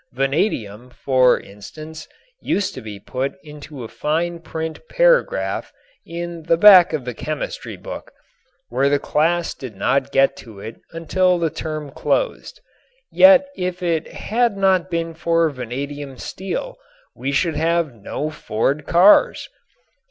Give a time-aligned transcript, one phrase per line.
[0.13, 2.07] Vanadium, for instance,
[2.41, 5.71] used to be put into a fine print paragraph
[6.07, 8.11] in the back of the chemistry book,
[8.69, 12.61] where the class did not get to it until the term closed.
[13.11, 16.77] Yet if it had not been for vanadium steel
[17.15, 19.49] we should have no Ford cars.